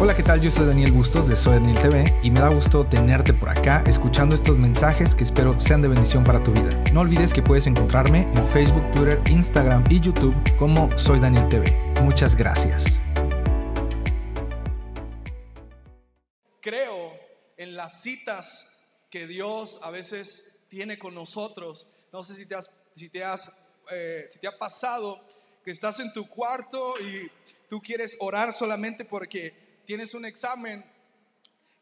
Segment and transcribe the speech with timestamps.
[0.00, 0.40] Hola, ¿qué tal?
[0.40, 3.82] Yo soy Daniel Bustos de Soy Daniel TV y me da gusto tenerte por acá
[3.84, 6.70] escuchando estos mensajes que espero sean de bendición para tu vida.
[6.92, 11.76] No olvides que puedes encontrarme en Facebook, Twitter, Instagram y YouTube como Soy Daniel TV.
[12.02, 13.02] Muchas gracias.
[16.60, 17.12] Creo
[17.56, 18.78] en las citas
[19.10, 21.88] que Dios a veces tiene con nosotros.
[22.12, 23.52] No sé si te has, si te has,
[23.90, 25.20] eh, ha pasado
[25.64, 27.28] que estás en tu cuarto y
[27.68, 30.84] tú quieres orar solamente porque tienes un examen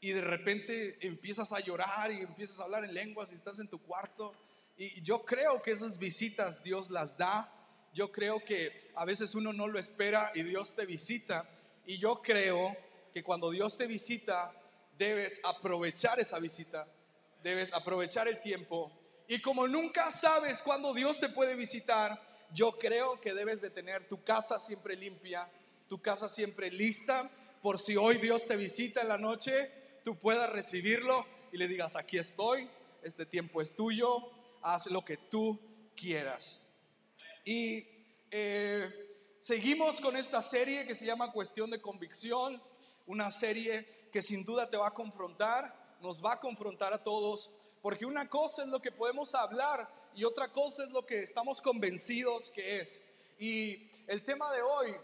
[0.00, 3.66] y de repente empiezas a llorar y empiezas a hablar en lenguas y estás en
[3.66, 4.32] tu cuarto.
[4.78, 7.52] Y yo creo que esas visitas Dios las da.
[7.92, 11.50] Yo creo que a veces uno no lo espera y Dios te visita.
[11.84, 12.76] Y yo creo
[13.12, 14.52] que cuando Dios te visita,
[14.96, 16.86] debes aprovechar esa visita.
[17.42, 18.92] Debes aprovechar el tiempo.
[19.26, 22.22] Y como nunca sabes cuándo Dios te puede visitar,
[22.54, 25.50] yo creo que debes de tener tu casa siempre limpia,
[25.88, 27.28] tu casa siempre lista
[27.66, 29.72] por si hoy Dios te visita en la noche,
[30.04, 32.70] tú puedas recibirlo y le digas, aquí estoy,
[33.02, 34.22] este tiempo es tuyo,
[34.62, 35.58] haz lo que tú
[35.96, 36.78] quieras.
[37.44, 37.84] Y
[38.30, 38.88] eh,
[39.40, 42.62] seguimos con esta serie que se llama Cuestión de Convicción,
[43.04, 47.50] una serie que sin duda te va a confrontar, nos va a confrontar a todos,
[47.82, 51.60] porque una cosa es lo que podemos hablar y otra cosa es lo que estamos
[51.60, 53.02] convencidos que es.
[53.40, 54.94] Y el tema de hoy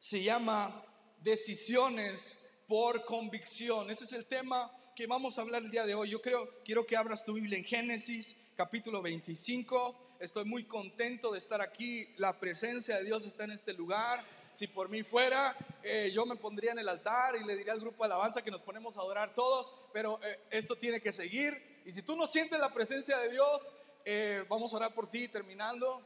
[0.00, 0.84] se llama
[1.20, 3.90] decisiones por convicción.
[3.90, 6.10] Ese es el tema que vamos a hablar el día de hoy.
[6.10, 10.16] Yo creo, quiero que abras tu Biblia en Génesis capítulo 25.
[10.20, 12.08] Estoy muy contento de estar aquí.
[12.16, 14.24] La presencia de Dios está en este lugar.
[14.52, 17.80] Si por mí fuera, eh, yo me pondría en el altar y le diría al
[17.80, 21.82] grupo de alabanza que nos ponemos a adorar todos, pero eh, esto tiene que seguir.
[21.84, 23.72] Y si tú no sientes la presencia de Dios,
[24.04, 26.02] eh, vamos a orar por ti terminando,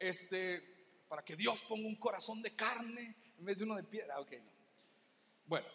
[0.00, 0.62] este,
[1.08, 4.20] para que Dios ponga un corazón de carne en vez de uno de piedra.
[4.20, 4.34] Ok,
[5.46, 5.66] bueno,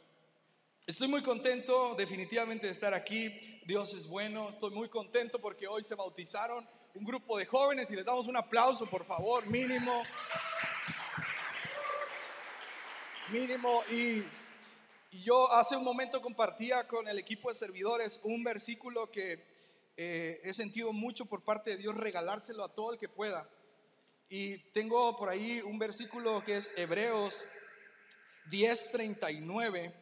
[0.85, 3.27] estoy muy contento definitivamente de estar aquí.
[3.65, 4.47] Dios es bueno.
[4.47, 8.37] Estoy muy contento porque hoy se bautizaron un grupo de jóvenes y les damos un
[8.37, 10.01] aplauso, por favor, mínimo.
[13.33, 13.83] Mínimo.
[13.91, 14.23] Y,
[15.25, 19.43] yo hace un momento compartía con el equipo de servidores un versículo que
[19.97, 23.49] eh, he sentido mucho por parte de Dios regalárselo a todo el que pueda.
[24.29, 27.45] Y tengo por ahí un versículo que es Hebreos
[28.49, 29.93] 10:39,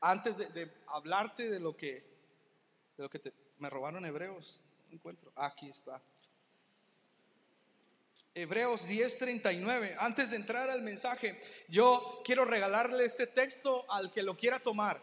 [0.00, 2.04] antes de, hablarte de lo que,
[2.96, 6.00] que me robaron hebreos, encuentro, aquí está.
[8.34, 14.36] Hebreos 10:39, antes de entrar al mensaje, yo quiero regalarle este texto al que lo
[14.36, 15.00] quiera tomar.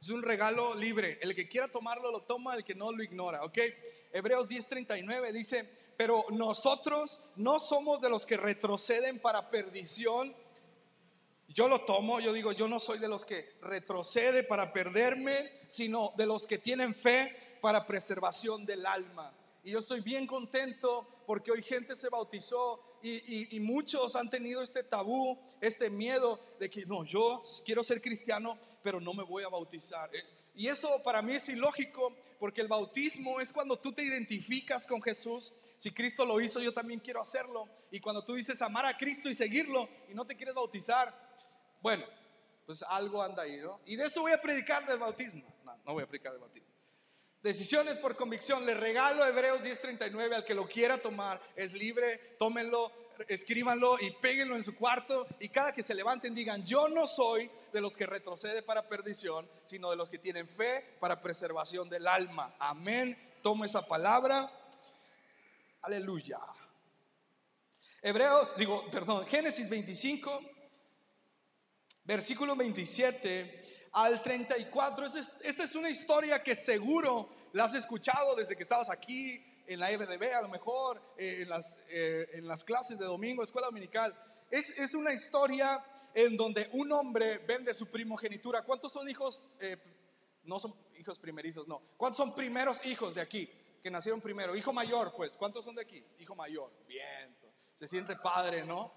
[0.00, 1.16] Es un regalo libre.
[1.22, 3.44] El que quiera tomarlo lo toma, el que no lo ignora.
[3.44, 3.58] ¿Ok?
[4.12, 10.34] Hebreos 10:39 dice, pero nosotros no somos de los que retroceden para perdición,
[11.54, 16.12] yo lo tomo, yo digo, yo no soy de los que retrocede para perderme, sino
[16.16, 19.32] de los que tienen fe para preservación del alma.
[19.64, 24.82] Y yo estoy bien contento porque hoy gente se bautizó y, muchos han tenido este
[24.82, 29.48] tabú, este miedo de que no, yo quiero ser cristiano, pero no me voy a
[29.48, 30.14] bautizar.
[30.14, 30.22] Eh,
[30.54, 35.02] y eso para mí es ilógico porque el bautismo es cuando tú te identificas con
[35.02, 35.52] Jesús.
[35.78, 37.68] Si Cristo lo hizo, yo también quiero hacerlo.
[37.90, 41.21] Y cuando tú dices amar a Cristo y seguirlo y no te quieres bautizar,
[41.82, 42.04] bueno,
[42.64, 43.80] pues algo anda ahí, ¿no?
[43.86, 45.42] Y de eso voy a predicar del bautismo.
[45.64, 46.68] No, no voy a predicar del bautismo.
[47.42, 48.64] Decisiones por convicción.
[48.64, 51.40] Le regalo Hebreos 10:39 al que lo quiera tomar.
[51.56, 52.92] Es libre, tómenlo,
[53.26, 55.26] escríbanlo y péguenlo en su cuarto.
[55.40, 59.48] Y cada que se levanten digan, yo no soy de los que retrocede para perdición,
[59.64, 62.54] sino de los que tienen fe para preservación del alma.
[62.60, 63.18] Amén.
[63.42, 64.48] Tomo esa palabra.
[65.82, 66.38] Aleluya.
[68.02, 70.51] Hebreos, digo, perdón, Génesis 25
[72.04, 75.06] versículo 27 al 34.
[75.06, 79.88] Esta es una historia que seguro la has escuchado desde que estabas aquí en la
[79.88, 84.14] FDB, a lo mejor eh, en, las, eh, en las clases de domingo, escuela dominical.
[84.50, 85.82] Es, es, una historia
[86.14, 88.62] en donde un hombre vende su primogenitura.
[88.62, 89.40] ¿Cuántos son hijos?
[89.60, 89.76] Eh,
[90.44, 91.80] no son hijos primerizos, no.
[91.96, 93.48] ¿Cuántos son primeros hijos de aquí?
[93.82, 94.54] Que nacieron primero.
[94.54, 95.36] Hijo mayor, pues.
[95.36, 96.04] ¿Cuántos son de aquí?
[96.18, 96.70] Hijo mayor.
[96.86, 97.34] Bien.
[97.74, 98.92] Se siente padre, ¿no?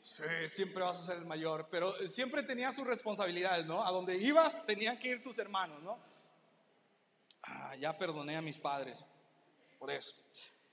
[0.00, 3.86] Sí, siempre vas a ser el mayor, pero siempre tenía sus responsabilidades, ¿no?
[3.86, 5.98] A donde ibas tenían que ir tus hermanos, ¿no?
[7.42, 9.04] Ah, ya perdoné a mis padres
[9.78, 10.14] por eso.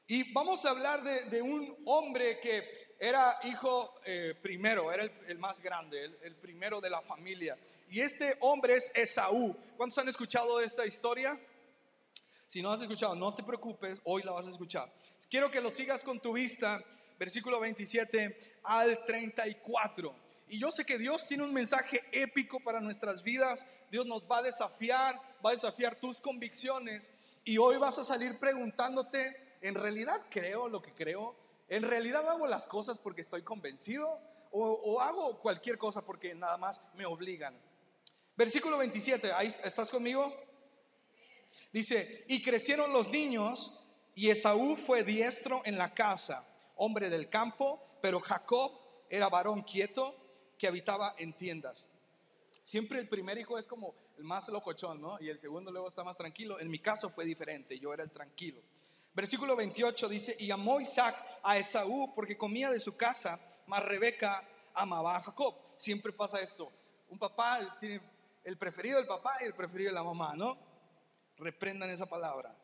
[0.08, 5.62] Y vamos a hablar de, un hombre que era hijo eh, primero, era el, más
[5.62, 7.58] grande, el, primero de la familia.
[7.90, 9.54] Y este hombre es Esaú.
[9.76, 11.38] ¿Cuántos han escuchado esta historia?
[12.48, 14.90] Si no has escuchado, no te preocupes, hoy la vas a escuchar.
[15.30, 16.82] Quiero que lo sigas con tu vista
[17.20, 20.16] versículo 27 al 34.
[20.50, 23.68] Y yo sé que Dios tiene un mensaje épico para nuestras vidas.
[23.92, 25.16] Dios nos va a desafiar,
[25.46, 27.12] va a desafiar tus convicciones.
[27.44, 31.36] Y hoy vas a salir preguntándote, ¿en realidad creo lo que creo?
[31.70, 34.20] ¿En realidad hago las cosas porque estoy convencido?
[34.52, 37.54] ¿O, hago cualquier cosa porque nada más me obligan?
[38.38, 40.34] Versículo 27, ahí estás conmigo.
[41.74, 43.84] Dice, y crecieron los niños
[44.16, 46.48] y Esaú fue diestro en la casa,
[46.78, 48.72] hombre del campo, pero Jacob
[49.10, 50.16] era varón quieto
[50.58, 51.90] que habitaba en tiendas.
[52.62, 55.18] Siempre el primer hijo es como el más locochón, ¿no?
[55.22, 56.60] Y el segundo luego está más tranquilo.
[56.60, 58.62] En mi caso fue diferente, yo era el tranquilo.
[59.14, 64.48] Versículo 28 dice, y amó Isaac a Esaú porque comía de su casa, mas Rebeca
[64.74, 65.56] amaba a Jacob.
[65.78, 66.72] Siempre pasa esto.
[67.10, 68.02] Un papá tiene
[68.44, 70.58] el preferido del papá y el preferido de la mamá, ¿no?
[71.38, 72.56] Reprendan esa palabra.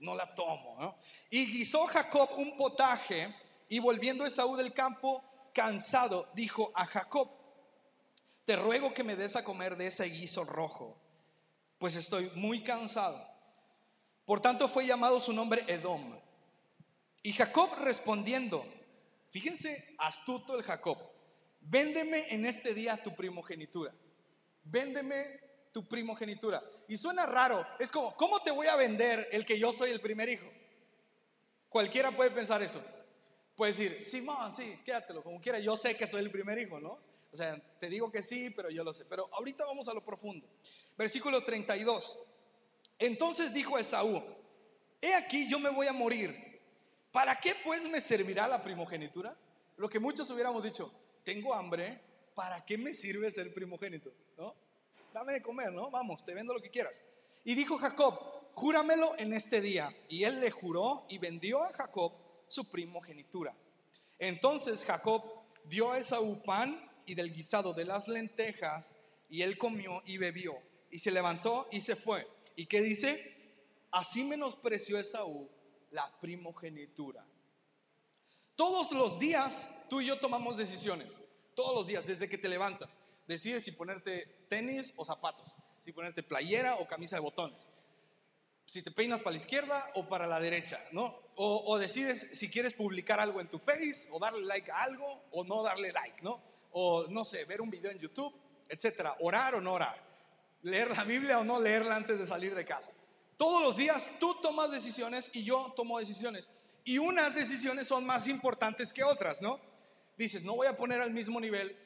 [0.00, 0.96] No la tomo.
[1.30, 3.34] Y guisó Jacob un potaje
[3.68, 5.22] y volviendo Esaú del campo,
[5.54, 7.30] cansado, dijo a Jacob,
[8.44, 10.98] te ruego que me des a comer de ese guiso rojo,
[11.78, 13.24] pues estoy muy cansado.
[14.24, 16.18] Por tanto fue llamado su nombre Edom.
[17.22, 18.64] Y Jacob respondiendo,
[19.30, 20.98] fíjense, astuto el Jacob,
[21.60, 23.94] véndeme en este día tu primogenitura,
[24.64, 26.62] véndeme tu primogenitura.
[26.88, 30.00] Y suena raro, es como, ¿cómo te voy a vender el que yo soy el
[30.00, 30.46] primer hijo?
[31.68, 32.82] Cualquiera puede pensar eso.
[33.56, 36.98] Puedes decir, Simón, sí, quédatelo, como quiera, yo sé que soy el primer hijo, ¿no?
[37.32, 39.04] O sea, te digo que sí, pero yo lo sé.
[39.04, 40.46] Pero ahorita vamos a lo profundo.
[40.96, 42.18] Versículo 32.
[42.98, 44.22] Entonces dijo Esaú,
[45.00, 46.50] he aquí yo me voy a morir.
[47.12, 49.36] ¿Para qué pues me servirá la primogenitura?
[49.76, 50.92] Lo que muchos hubiéramos dicho,
[51.24, 52.00] tengo hambre,
[52.34, 54.12] ¿para qué me sirve ser primogénito?
[54.36, 54.54] ¿No?
[55.12, 55.90] Dame de comer, ¿no?
[55.90, 57.04] Vamos, te vendo lo que quieras.
[57.44, 58.18] Y dijo Jacob,
[58.54, 59.94] júramelo en este día.
[60.08, 62.12] Y él le juró y vendió a Jacob
[62.48, 63.56] su primogenitura.
[64.18, 65.22] Entonces Jacob
[65.64, 68.94] dio a Esaú pan y del guisado de las lentejas,
[69.28, 70.54] y él comió y bebió,
[70.90, 72.26] y se levantó y se fue.
[72.56, 73.36] ¿Y qué dice?
[73.90, 75.48] Así menospreció Esaú
[75.90, 77.26] la primogenitura.
[78.56, 81.18] Todos los días tú y yo tomamos decisiones,
[81.54, 83.00] todos los días, desde que te levantas.
[83.30, 87.66] Decides si ponerte tenis o zapatos, si ponerte playera o camisa de botones
[88.70, 91.12] si te peinas para la izquierda o para la derecha, ¿no?
[91.34, 95.42] O, decides si quieres publicar algo en tu face o darle like a algo o
[95.42, 96.40] no darle like, ¿no?
[96.70, 98.32] O no sé, ver un video en YouTube,
[98.68, 99.96] etcétera, orar o no orar,
[100.62, 102.92] leer la Biblia o no leerla antes de salir de casa.
[103.36, 106.48] Todos los días tú tomas decisiones y yo tomo decisiones.
[106.84, 109.58] Y unas decisiones son más importantes que otras, ¿no?
[110.16, 111.76] Dices, no voy a poner al mismo nivel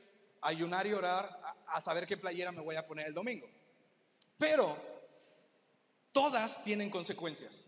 [0.44, 3.48] ayunar y orar a saber qué playera me voy a poner el domingo.
[4.38, 4.76] Pero
[6.12, 7.66] todas tienen consecuencias.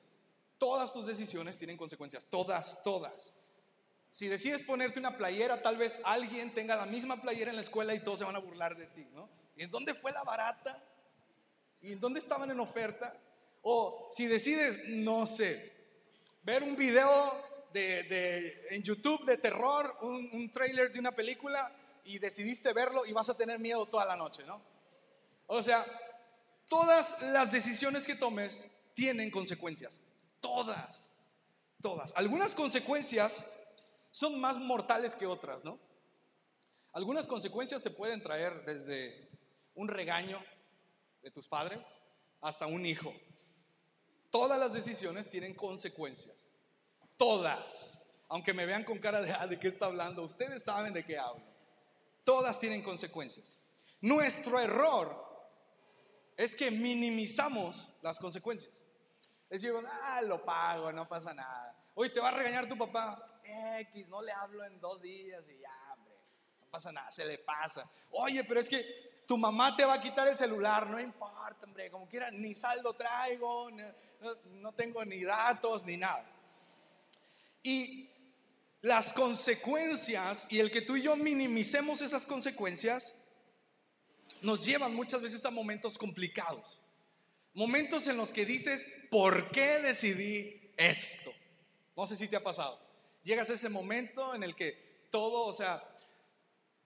[0.58, 3.34] Todas tus decisiones tienen consecuencias, todas, todas.
[4.10, 7.94] Si decides ponerte una playera, tal vez alguien tenga la misma playera en la escuela
[7.94, 9.28] y todos se van a burlar de ti, ¿no?
[9.56, 10.82] ¿Y en dónde fue la barata?
[11.82, 13.14] ¿Y en dónde estaban en oferta?
[13.62, 15.72] O si decides, no sé,
[16.42, 21.70] ver un video de, en YouTube de terror, un, un trailer de una película
[22.06, 24.62] y decidiste verlo y vas a tener miedo toda la noche, ¿no?
[25.46, 25.84] O sea,
[26.68, 30.00] Todas las decisiones que tomes tienen consecuencias.
[30.40, 31.10] Todas.
[31.80, 32.12] Todas.
[32.16, 33.44] Algunas consecuencias
[34.10, 35.78] son más mortales que otras, ¿no?
[36.92, 39.28] Algunas consecuencias te pueden traer desde
[39.74, 40.42] un regaño
[41.22, 41.86] de tus padres
[42.40, 43.12] hasta un hijo.
[44.30, 46.48] Todas las decisiones tienen consecuencias.
[47.16, 48.02] Todas.
[48.28, 50.22] Aunque me vean con cara de, ah, ¿de qué está hablando?
[50.22, 51.44] Ustedes saben de qué hablo.
[52.26, 53.56] Todas tienen consecuencias.
[54.00, 55.06] Nuestro error
[56.36, 58.74] es que minimizamos las consecuencias.
[59.48, 61.72] Decimos, ah, lo pago, no pasa nada.
[61.94, 63.24] Hoy te va a regañar tu papá,
[63.78, 66.14] X, no le hablo en dos días y ya, hombre,
[66.58, 67.88] no pasa nada, se le pasa.
[68.10, 71.92] Oye, pero es que tu mamá te va a quitar el celular, no importa, hombre,
[71.92, 73.84] como quiera, ni saldo traigo, no,
[74.46, 76.28] no tengo ni datos, ni nada.
[77.62, 78.10] Y
[78.82, 83.14] las consecuencias y el que tú y yo minimicemos esas consecuencias
[84.42, 86.80] nos llevan muchas veces a momentos complicados.
[87.54, 91.32] Momentos en los que dices, ¿por qué decidí esto?
[91.96, 92.78] No sé si te ha pasado.
[93.22, 95.82] Llegas a ese momento en el que todo, o sea,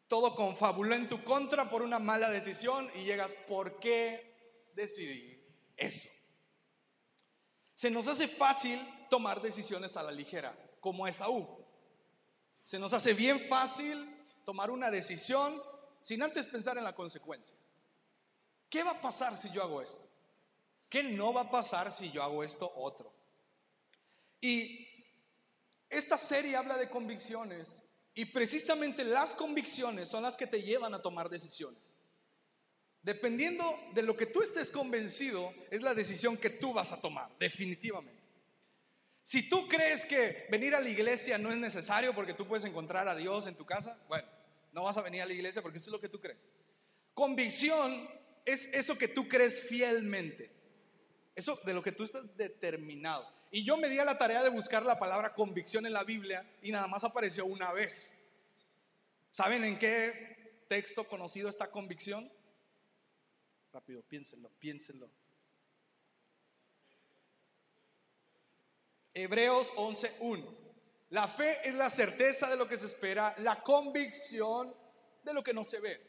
[0.06, 5.42] todo confabuló en tu contra por una mala decisión y llegas, ¿por qué decidí
[5.76, 6.08] eso?
[7.74, 11.59] Se nos hace fácil tomar decisiones a la ligera, como Esaú.
[12.70, 14.08] Se nos hace bien fácil
[14.44, 15.60] tomar una decisión
[16.00, 17.56] sin antes pensar en la consecuencia.
[18.68, 20.08] ¿Qué va a pasar si yo hago esto?
[20.88, 23.12] ¿Qué no va a pasar si yo hago esto otro?
[24.40, 24.86] Y
[25.88, 27.82] esta serie habla de convicciones
[28.14, 31.82] Y precisamente las convicciones son las que te llevan a tomar decisiones.
[33.02, 37.36] Dependiendo de lo que tú estés convencido, es la decisión que tú vas a tomar,
[37.40, 38.19] definitivamente.
[39.30, 43.06] Si tú crees que venir a la iglesia no es necesario porque tú puedes encontrar
[43.06, 44.26] a Dios en tu casa, bueno,
[44.72, 46.44] no vas a venir a la iglesia porque eso es lo que tú crees.
[47.14, 48.10] Convicción
[48.44, 50.50] es eso que tú crees fielmente.
[51.36, 53.24] Eso de lo que tú estás determinado.
[53.52, 56.44] Y yo me di a la tarea de buscar la palabra convicción en la Biblia
[56.60, 58.18] y nada más apareció una vez.
[59.30, 62.28] ¿Saben en qué texto conocido está convicción?
[63.72, 65.08] Rápido, piénsenlo, piénsenlo.
[69.14, 70.44] Hebreos 11.1.
[71.10, 74.74] La fe es la certeza de lo que se espera, la convicción
[75.24, 76.00] de lo que no se ve.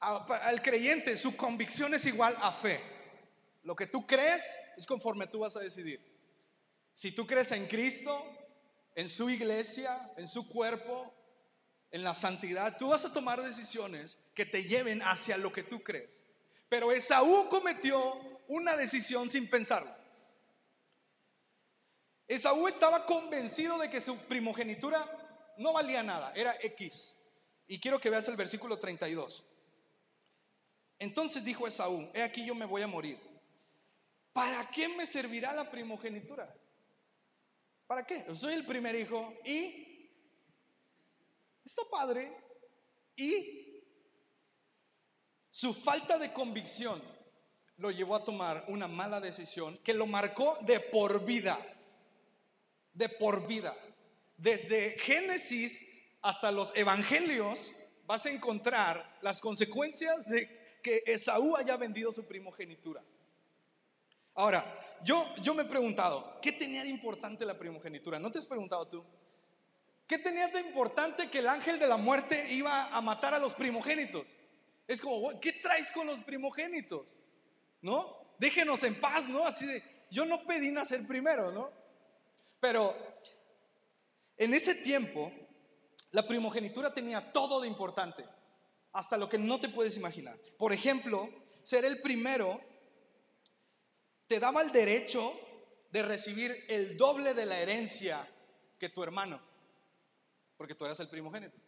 [0.00, 2.80] Al creyente su convicción es igual a fe.
[3.62, 4.44] Lo que tú crees
[4.76, 6.00] es conforme tú vas a decidir.
[6.92, 8.22] Si tú crees en Cristo,
[8.94, 11.12] en su iglesia, en su cuerpo,
[11.90, 15.82] en la santidad, tú vas a tomar decisiones que te lleven hacia lo que tú
[15.82, 16.22] crees.
[16.68, 18.14] Pero Esaú cometió
[18.48, 20.03] una decisión sin pensarlo.
[22.26, 25.06] Esaú estaba convencido de que su primogenitura
[25.58, 27.18] no valía nada, era X.
[27.66, 29.44] Y quiero que veas el versículo 32.
[30.98, 33.18] Entonces dijo Esaú, he aquí yo me voy a morir.
[34.32, 36.52] ¿Para qué me servirá la primogenitura?
[37.86, 38.34] ¿Para qué?
[38.34, 40.10] Soy el primer hijo y
[41.64, 42.36] está padre.
[43.16, 43.82] Y
[45.50, 47.02] su falta de convicción
[47.76, 51.73] lo llevó a tomar una mala decisión que lo marcó de por vida
[52.94, 53.76] de por vida.
[54.36, 55.84] Desde Génesis
[56.22, 57.72] hasta los evangelios
[58.06, 63.02] vas a encontrar las consecuencias de que Esaú haya vendido su primogenitura.
[64.34, 68.18] Ahora, yo, yo me he preguntado, ¿qué tenía de importante la primogenitura?
[68.18, 69.04] ¿No te has preguntado tú?
[70.06, 73.54] ¿Qué tenía de importante que el ángel de la muerte iba a matar a los
[73.54, 74.36] primogénitos?
[74.86, 77.16] Es como, ¿qué traes con los primogénitos?
[77.80, 78.14] ¿No?
[78.38, 79.46] Déjenos en paz, ¿no?
[79.46, 81.70] Así de, yo no pedí nacer primero, ¿no?
[82.64, 82.96] Pero
[84.38, 85.30] en ese tiempo,
[86.12, 88.24] la primogenitura tenía todo de importante,
[88.94, 90.40] hasta lo que no te puedes imaginar.
[90.56, 91.28] Por ejemplo,
[91.62, 92.58] ser el primero
[94.26, 95.30] te daba el derecho
[95.90, 98.26] de recibir el doble de la herencia
[98.78, 99.42] que tu hermano,
[100.56, 101.58] porque tú eras el primogénito.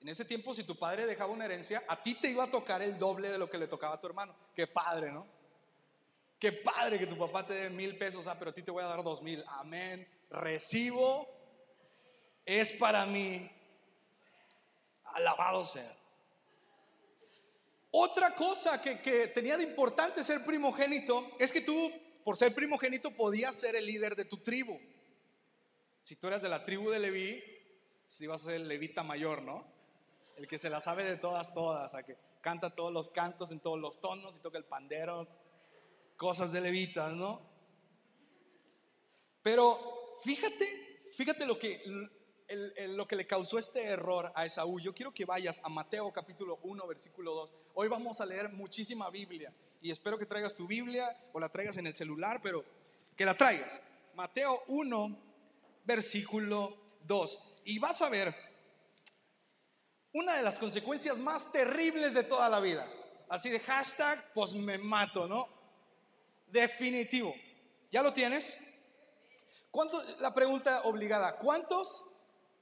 [0.00, 2.80] En ese tiempo, si tu padre dejaba una herencia, a ti te iba a tocar
[2.80, 4.34] el doble de lo que le tocaba a tu hermano.
[4.54, 5.26] Qué padre, ¿no?
[6.38, 8.82] Qué padre que tu papá te dé mil pesos, ah, pero a ti te voy
[8.82, 9.44] a dar dos mil.
[9.46, 11.28] Amén recibo
[12.44, 13.50] es para mí.
[15.04, 15.96] Alabado sea.
[17.90, 21.90] Otra cosa que, tenía de importante ser primogénito es que tú,
[22.24, 24.78] por ser primogénito, podías ser el líder de tu tribu.
[26.02, 27.42] Si tú eras de la tribu de Leví,
[28.06, 29.66] si vas a ser el levita mayor, ¿no?
[30.36, 33.60] El que se la sabe de todas, todas, a que canta todos los cantos en
[33.60, 35.26] todos los tonos y toca el pandero,
[36.16, 37.40] cosas de levitas, ¿no?
[39.42, 41.82] Pero fíjate, fíjate lo que,
[42.88, 44.80] lo que le causó este error a Esaú.
[44.80, 47.54] Yo quiero que vayas a Mateo capítulo 1, versículo 2.
[47.74, 51.76] Hoy vamos a leer muchísima Biblia y espero que traigas tu Biblia o la traigas
[51.76, 52.64] en el celular, pero
[53.16, 53.80] que la traigas.
[54.14, 55.18] Mateo 1,
[55.84, 57.60] versículo 2.
[57.64, 58.34] Y vas a ver
[60.12, 62.90] una de las consecuencias más terribles de toda la vida.
[63.28, 65.48] Así de hashtag, pues me mato, ¿no?
[66.46, 67.34] Definitivo.
[67.92, 68.58] ¿Ya lo tienes?
[70.20, 72.04] La pregunta obligada, ¿cuántos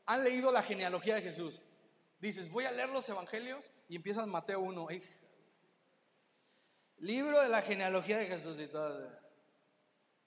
[0.06, 1.62] han leído la genealogía de Jesús?
[2.18, 4.88] Dices, voy a leer los evangelios y empiezas Mateo 1.
[6.98, 9.10] Libro de la genealogía de Jesús y todo.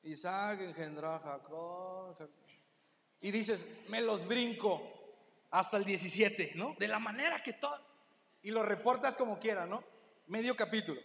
[0.03, 2.29] Isaac engendró a Jacob.
[3.21, 4.81] Y dices, me los brinco
[5.51, 6.75] hasta el 17, ¿no?
[6.79, 7.77] De la manera que todo.
[8.41, 9.83] Y lo reportas como quiera, ¿no?
[10.27, 11.01] Medio capítulo.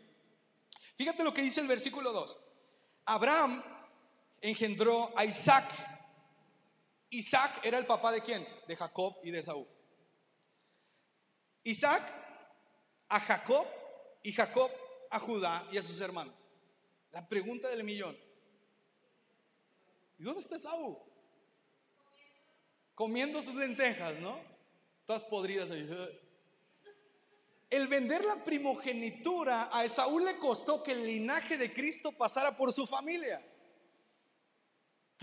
[0.97, 2.37] Fíjate lo que dice el versículo 2.
[3.07, 3.65] Abraham
[4.45, 5.65] engendró a Isaac.
[7.09, 8.47] Isaac era el papá de quién?
[8.69, 9.67] De Jacob y de Saúl.
[11.63, 12.03] Isaac
[13.09, 13.67] a Jacob
[14.23, 14.71] y Jacob
[15.11, 16.45] a Judá y a sus hermanos.
[17.11, 18.19] La pregunta del millón.
[20.19, 20.99] ¿Y dónde está Saúl?
[22.95, 24.39] Comiendo sus lentejas, ¿no?
[25.07, 25.71] Todas podridas.
[27.71, 32.75] El vender la primogenitura a Esaú le costó que el linaje de Cristo pasara por
[32.75, 33.43] su familia.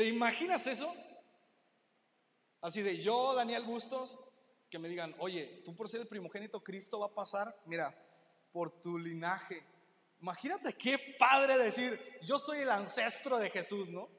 [0.01, 0.91] ¿Te imaginas eso?
[2.59, 4.17] Así de yo, Daniel Bustos,
[4.67, 7.95] que me digan, oye, tú por ser el primogénito, Cristo va a pasar, mira,
[8.51, 9.63] por tu linaje.
[10.19, 14.09] Imagínate qué padre decir, yo soy el ancestro de Jesús, ¿no?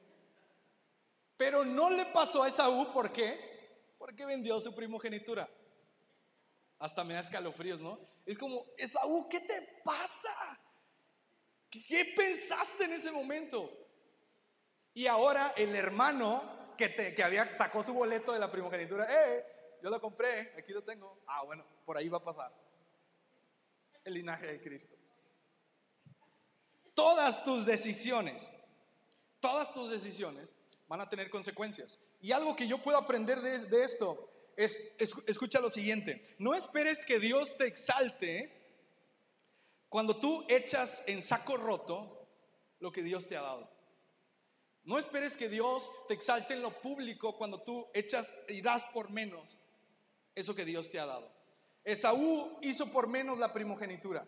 [1.35, 3.37] Pero no le pasó a Esaú, ¿por qué?
[3.97, 5.49] ¿Por qué vendió su primogenitura?
[6.79, 7.99] Hasta me da escalofríos, ¿no?
[8.25, 10.33] Es como, Esaú, ¿qué te pasa?
[11.69, 13.82] ¿Qué, pensaste en ese momento?
[14.93, 19.45] Y ahora el hermano que, te, que había, sacó su boleto de la primogenitura, eh,
[19.81, 21.23] yo lo compré, aquí lo tengo.
[21.27, 22.53] Ah, bueno, por ahí va a pasar.
[24.03, 24.95] El linaje de Cristo.
[26.93, 28.49] Todas tus decisiones,
[29.39, 30.55] todas tus decisiones
[30.87, 31.99] van a tener consecuencias.
[32.21, 34.93] Y algo que yo puedo aprender de, esto es,
[35.27, 38.61] escucha lo siguiente, no esperes que Dios te exalte
[39.89, 42.27] cuando tú echas en saco roto
[42.79, 43.72] lo que Dios te ha dado.
[44.83, 49.09] No esperes que Dios te exalte en lo público cuando tú echas y das por
[49.09, 49.57] menos
[50.35, 51.31] eso que Dios te ha dado.
[51.83, 54.27] Esaú hizo por menos la primogenitura.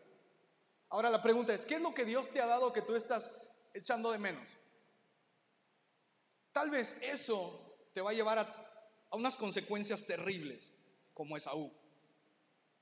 [0.89, 3.31] Ahora la pregunta es, ¿qué es lo que Dios te ha dado que tú estás
[3.73, 4.57] echando de menos?
[6.53, 10.73] Tal vez eso te va a llevar a, unas consecuencias terribles,
[11.13, 11.71] como Esaú.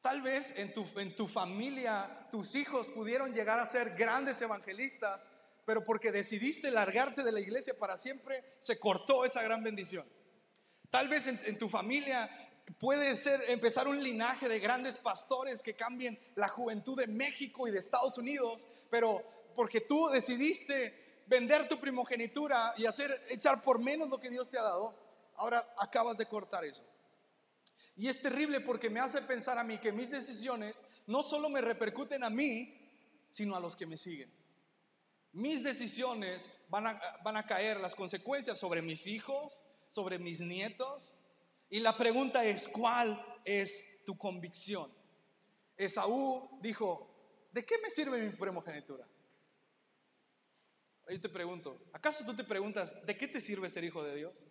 [0.01, 5.29] Tal vez en tu, en tu familia tus hijos pudieron llegar a ser grandes evangelistas,
[5.65, 10.07] pero porque decidiste largarte de la iglesia para siempre, se cortó esa gran bendición.
[10.89, 12.29] Tal vez en, tu familia
[12.79, 17.71] puede ser empezar un linaje de grandes pastores que cambien la juventud de México y
[17.71, 19.23] de Estados Unidos, pero
[19.55, 24.59] porque tú decidiste vender tu primogenitura y hacer echar por menos lo que Dios te
[24.59, 24.93] ha dado,
[25.35, 26.83] ahora acabas de cortar eso.
[27.95, 31.61] Y es terrible porque me hace pensar a mí que mis decisiones no solo me
[31.61, 32.79] repercuten a mí,
[33.29, 34.31] sino a los que me siguen.
[35.33, 41.15] Mis decisiones van a, caer las consecuencias sobre mis hijos, sobre mis nietos.
[41.69, 44.91] Y la pregunta es, ¿cuál es tu convicción?
[45.75, 47.09] Esaú dijo,
[47.51, 49.07] ¿de qué me sirve mi primogenitura?
[51.07, 54.45] Ahí te pregunto, ¿acaso tú te preguntas, ¿de qué te sirve ser hijo de Dios?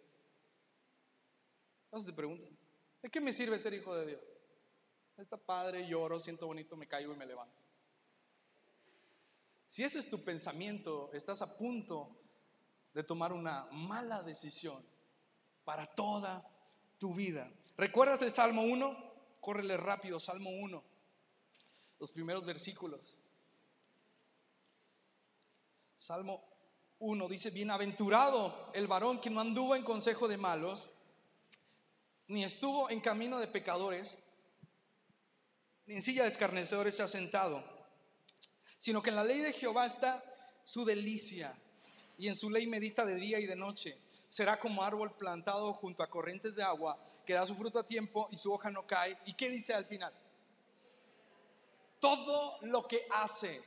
[1.89, 2.51] ¿Acaso te preguntas,
[3.03, 4.23] ¿de qué me sirve ser hijo de Dios?
[5.17, 7.62] Está padre, lloro, siento bonito, me caigo y me levanto.
[9.73, 12.15] Si ese es tu pensamiento, estás a punto
[12.93, 14.85] de tomar una mala decisión
[15.65, 16.47] para toda
[16.99, 17.51] tu vida.
[17.79, 19.13] ¿Recuerdas el Salmo 1?
[19.41, 20.85] Córrele rápido, Salmo 1,
[22.01, 23.17] los primeros versículos.
[25.97, 26.45] Salmo
[26.99, 30.91] 1 dice, bienaventurado el varón que no anduvo en consejo de malos,
[32.29, 34.23] ni estuvo en camino de pecadores,
[35.87, 37.72] ni en silla de escarnecedores se ha sentado,
[38.83, 40.25] sino que en la ley de Jehová está
[40.65, 41.55] su delicia,
[42.19, 43.97] y en su ley medita de día y de noche.
[44.27, 48.27] Será como árbol plantado junto a corrientes de agua, que da su fruto a tiempo
[48.33, 49.17] y su hoja no cae.
[49.25, 50.13] ¿Y qué dice al final?
[52.01, 53.63] Todo lo que hace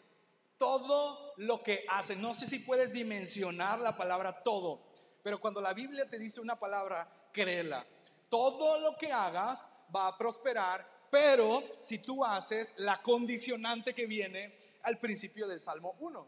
[0.58, 2.16] todo lo que hace.
[2.16, 4.82] No sé si puedes dimensionar la palabra todo,
[5.24, 7.86] pero cuando la Biblia te dice una palabra, créela.
[8.30, 14.56] Todo lo que hagas va a prosperar, pero si tú haces la condicionante que viene
[14.86, 16.28] al principio del Salmo 1.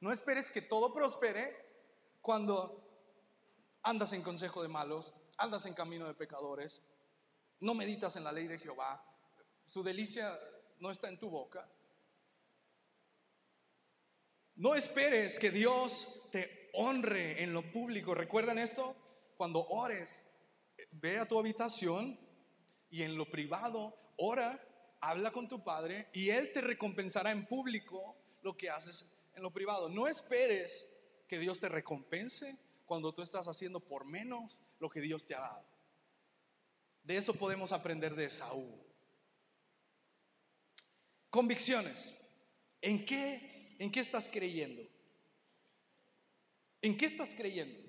[0.00, 1.54] No esperes que todo prospere
[2.22, 2.82] cuando
[3.82, 6.82] andas en consejo de malos, andas en camino de pecadores,
[7.60, 9.04] no meditas en la ley de Jehová,
[9.64, 10.38] su delicia
[10.78, 11.68] no está en tu boca.
[14.54, 18.14] No esperes que Dios te honre en lo público.
[18.14, 18.94] ¿Recuerdan esto?
[19.36, 20.30] Cuando ores,
[20.92, 22.18] ve a tu habitación
[22.90, 24.60] y en lo privado ora,
[25.00, 29.52] habla con tu Padre y Él te recompensará en público lo que haces en lo
[29.52, 29.88] privado.
[29.88, 30.88] No esperes
[31.28, 35.40] que Dios te recompense cuando tú estás haciendo por menos lo que Dios te ha
[35.40, 35.64] dado.
[37.02, 38.74] De eso podemos aprender de Saúl.
[41.30, 42.14] Convicciones.
[42.82, 44.82] ¿En qué ¿En qué estás creyendo?
[46.82, 47.80] ¿En qué estás creyendo?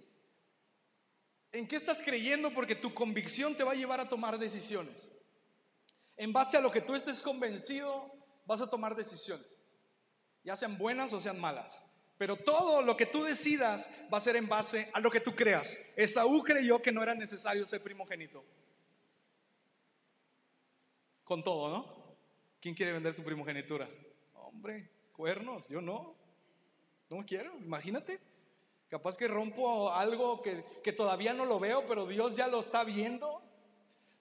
[1.51, 2.53] ¿En qué estás creyendo?
[2.53, 4.95] Porque tu convicción te va a llevar a tomar decisiones.
[6.21, 8.13] En base a lo que tú estés convencido,
[8.45, 9.59] vas a tomar decisiones.
[10.43, 11.81] Ya sean buenas o sean malas.
[12.19, 15.35] Pero todo lo que tú decidas va a ser en base a lo que tú
[15.35, 15.75] creas.
[15.95, 18.45] Esaú creyó que no era necesario ser primogénito.
[21.23, 22.15] Con todo, ¿no?
[22.59, 23.89] ¿Quién quiere vender su primogenitura?
[24.35, 26.13] Hombre, cuernos, yo no,
[27.09, 28.19] no quiero, imagínate.
[28.89, 32.83] Capaz que rompo algo que, que todavía no lo veo, pero Dios ya lo está
[32.83, 33.41] viendo.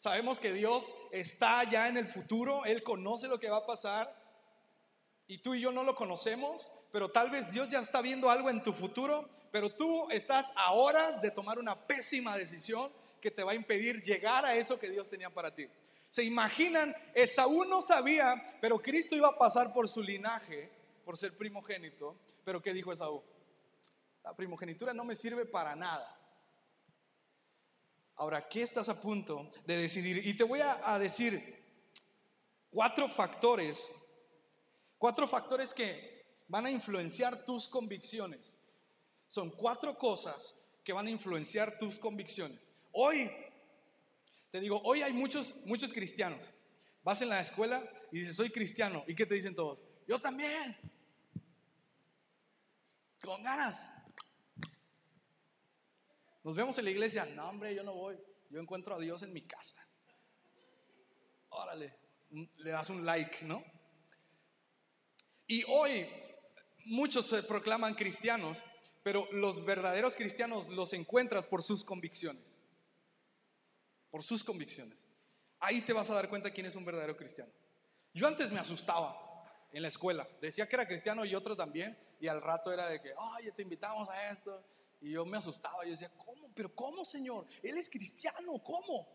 [0.00, 4.10] Sabemos que Dios está ya en el futuro, Él conoce lo que va a pasar
[5.26, 8.48] y tú y yo no lo conocemos, pero tal vez Dios ya está viendo algo
[8.48, 13.44] en tu futuro, pero tú estás a horas de tomar una pésima decisión que te
[13.44, 15.68] va a impedir llegar a eso que Dios tenía para ti.
[16.08, 20.70] Se imaginan, Esaú no sabía, pero Cristo iba a pasar por su linaje
[21.04, 23.22] por ser primogénito, pero ¿qué dijo Esaú?
[24.24, 26.19] La primogenitura no me sirve para nada.
[28.20, 30.20] Ahora, ¿qué estás a punto de decidir?
[30.26, 31.59] Y te voy a, decir
[32.70, 33.88] cuatro factores,
[34.98, 38.59] cuatro factores que van a influenciar tus convicciones.
[39.26, 40.54] Son cuatro cosas
[40.85, 42.70] que van a influenciar tus convicciones.
[42.92, 43.30] Hoy,
[44.50, 46.44] te digo, hoy hay muchos, muchos cristianos.
[47.02, 49.02] Vas en la escuela y dices, soy cristiano.
[49.06, 49.78] ¿Y qué te dicen todos?
[50.06, 50.76] Yo también.
[53.22, 53.90] Con ganas.
[56.42, 57.24] Nos vemos en la iglesia.
[57.26, 58.18] No, hombre, yo no voy.
[58.48, 59.76] Yo encuentro a Dios en mi casa.
[61.50, 61.96] Órale,
[62.31, 63.62] le das un like, ¿no?
[65.46, 66.09] Y hoy
[66.87, 68.62] muchos se proclaman cristianos,
[69.03, 72.59] pero los verdaderos cristianos los encuentras por sus convicciones.
[74.11, 75.09] Por sus convicciones.
[75.59, 77.53] Ahí te vas a dar cuenta quién es un verdadero cristiano.
[78.14, 79.16] Yo antes me asustaba
[79.72, 80.26] en la escuela.
[80.40, 81.98] Decía que era cristiano y otro también.
[82.20, 84.64] Y al rato era de que, ay, te invitamos a esto.
[85.00, 85.84] Y yo me asustaba.
[85.84, 86.52] Yo decía, ¿cómo?
[86.54, 87.46] ¿Pero cómo, Señor?
[87.62, 89.08] Él es cristiano, ¿cómo?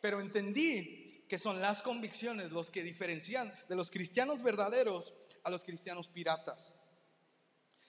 [0.00, 5.64] Pero entendí que son las convicciones los que diferencian de los cristianos verdaderos a los
[5.64, 6.74] cristianos piratas.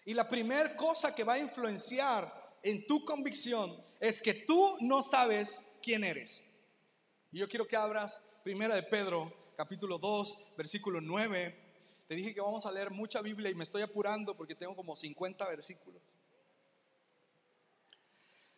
[0.06, 5.02] Y la primera cosa que va a influenciar en tu convicción es que tú no
[5.02, 6.44] sabes quién eres.
[7.32, 11.58] Y yo quiero que abras Primera de Pedro, capítulo 2, versículo 9.
[12.08, 14.96] Te dije que vamos a leer mucha Biblia y me estoy apurando porque tengo como
[14.96, 16.02] 50 versículos.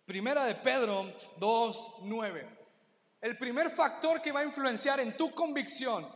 [0.05, 2.57] Primera de Pedro 2, 9.
[3.21, 6.07] El primer factor que va a influenciar en tu convicción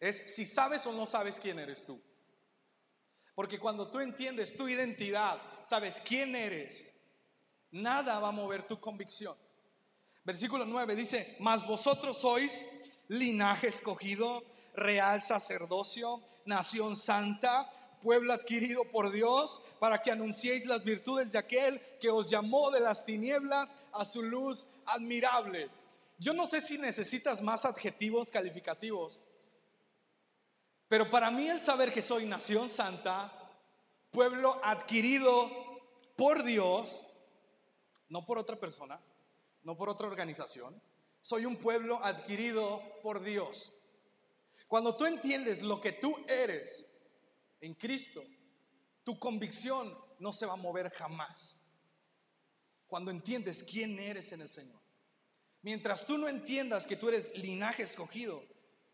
[0.00, 2.00] es si sabes o no sabes quién eres tú.
[3.34, 6.92] Porque cuando tú entiendes tu identidad, sabes quién eres,
[7.70, 9.36] nada va a mover tu convicción.
[10.24, 12.66] Versículo 9 dice, mas vosotros sois
[13.08, 14.42] linaje escogido,
[14.74, 17.70] real sacerdocio, nación santa,
[18.00, 22.80] pueblo adquirido por Dios, para que anunciéis las virtudes de aquel que os llamó de
[22.80, 25.70] las tinieblas a su luz admirable.
[26.18, 29.18] Yo no sé si necesitas más adjetivos calificativos,
[30.88, 33.32] pero para mí el saber que soy nación santa,
[34.10, 35.48] pueblo adquirido
[36.16, 37.06] por Dios,
[38.08, 39.00] no por otra persona,
[39.62, 40.80] no por otra organización,
[41.20, 43.72] soy un pueblo adquirido por Dios.
[44.68, 46.86] Cuando tú entiendes lo que tú eres
[47.60, 48.22] en Cristo,
[49.04, 51.60] tu convicción no se va a mover jamás.
[52.86, 54.80] Cuando entiendes quién eres en el Señor.
[55.62, 58.42] Mientras tú no entiendas que tú eres linaje escogido,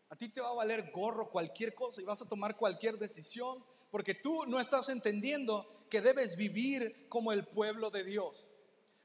[0.09, 3.63] a ti te va a valer gorro cualquier cosa y vas a tomar cualquier decisión
[3.89, 8.49] porque tú no estás entendiendo que debes vivir como el pueblo de Dios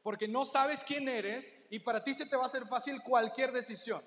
[0.03, 3.53] porque no sabes quién eres y para ti se te va a hacer fácil cualquier
[3.53, 4.03] decisión.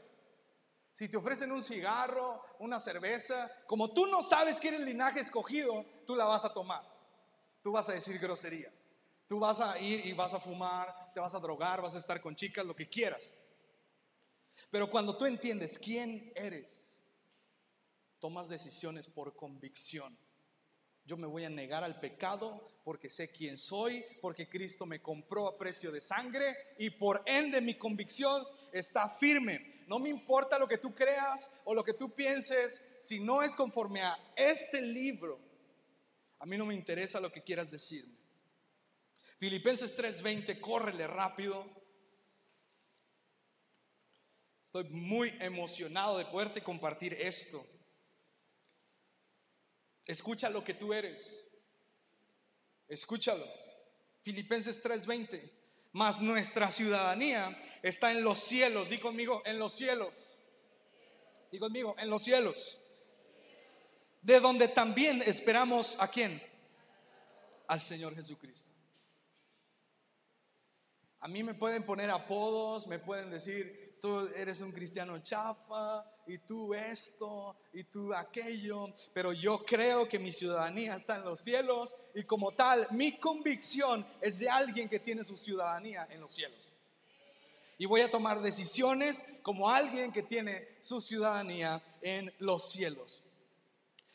[0.95, 5.19] Si te ofrecen un cigarro, una cerveza, como tú no sabes quién es el linaje
[5.19, 6.81] escogido, tú la vas a tomar.
[7.61, 8.73] Tú vas a decir groserías.
[9.27, 12.21] Tú vas a ir y vas a fumar, te vas a drogar, vas a estar
[12.21, 13.33] con chicas, lo que quieras.
[14.71, 16.97] Pero cuando tú entiendes quién eres,
[18.19, 20.17] tomas decisiones por convicción.
[21.03, 25.49] Yo me voy a negar al pecado porque sé quién soy, porque Cristo me compró
[25.49, 29.74] a precio de sangre y por ende mi convicción está firme.
[29.87, 33.55] No me importa lo que tú creas o lo que tú pienses, si no es
[33.55, 35.39] conforme a este libro,
[36.39, 38.15] a mí no me interesa lo que quieras decirme.
[39.37, 41.65] Filipenses 3:20, córrele rápido.
[44.65, 47.65] Estoy muy emocionado de poderte compartir esto.
[50.05, 51.47] Escucha lo que tú eres.
[52.87, 53.45] Escúchalo.
[54.21, 55.54] Filipenses 3:20.
[55.95, 58.89] Mas nuestra ciudadanía está en los cielos.
[58.89, 60.37] Di conmigo, en los cielos.
[61.49, 62.77] Di conmigo, en los cielos.
[64.21, 66.43] De donde también esperamos a quién?
[67.69, 68.73] Al Señor Jesucristo.
[71.21, 76.39] A mí me pueden poner apodos, me pueden decir, tú eres un cristiano chafa, y
[76.39, 81.95] tú esto, y tú aquello, pero yo creo que mi ciudadanía está en los cielos
[82.13, 86.71] y como tal, mi convicción es de alguien que tiene su ciudadanía en los cielos.
[87.77, 93.21] Y voy a tomar decisiones como alguien que tiene su ciudadanía en los cielos.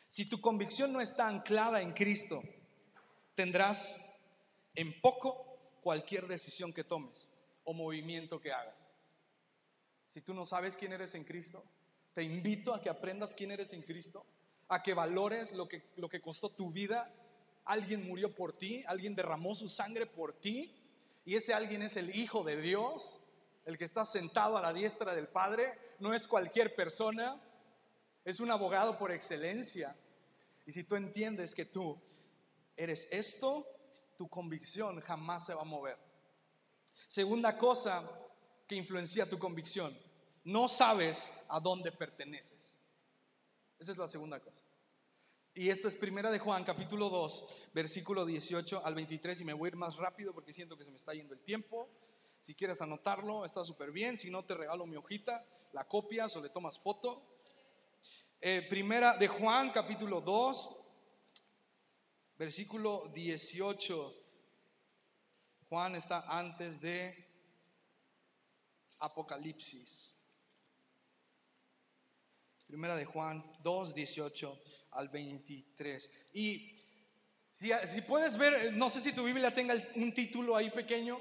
[0.09, 2.43] Si tu convicción no está anclada en Cristo,
[3.35, 3.97] tendrás
[4.75, 7.29] en poco cualquier decisión que tomes
[7.65, 8.89] o movimiento que hagas.
[10.11, 11.65] Si tú no sabes quién eres en Cristo,
[12.13, 14.27] te invito a que aprendas quién eres en Cristo,
[14.69, 17.15] a que valores lo que, lo que costó tu vida.
[17.65, 20.77] Alguien murió por ti, alguien derramó su sangre por ti,
[21.25, 23.21] y ese alguien es el Hijo de Dios,
[23.65, 27.41] el que está sentado a la diestra del Padre, no es cualquier persona,
[28.25, 29.97] es un abogado por excelencia.
[30.67, 31.97] Y si tú entiendes que tú
[32.77, 33.65] eres esto,
[34.17, 35.97] tu convicción jamás se va a mover.
[37.07, 38.03] Segunda cosa
[38.71, 39.93] que influencia tu convicción,
[40.45, 42.77] no sabes a dónde perteneces.
[43.81, 44.65] Esa es la segunda cosa.
[45.55, 49.67] Y esto es primera de Juan, capítulo 2, versículo 18 al 23, y me voy
[49.67, 51.89] a ir más rápido porque siento que se me está yendo el tiempo.
[52.43, 54.17] Si quieres anotarlo, está súper bien.
[54.17, 57.25] Si no, te regalo mi hojita, la copias o le tomas foto.
[58.41, 60.77] Eh, primera de Juan, capítulo 2,
[62.39, 64.15] versículo 18.
[65.69, 67.30] Juan está antes de
[69.01, 70.17] Apocalipsis.
[72.67, 74.61] Primera de Juan 2, 18
[74.93, 76.11] al 23.
[76.35, 76.81] Y
[77.51, 81.19] si, puedes ver, no sé si tu Biblia tenga un título ahí pequeño,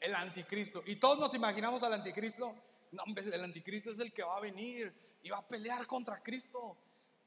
[0.00, 0.82] el anticristo.
[0.86, 2.54] Y todos nos imaginamos al anticristo.
[2.92, 6.78] No, el anticristo es el que va a venir y va a pelear contra Cristo.